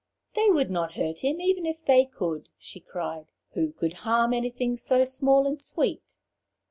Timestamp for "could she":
2.05-2.79